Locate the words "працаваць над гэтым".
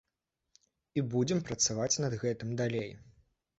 1.51-2.59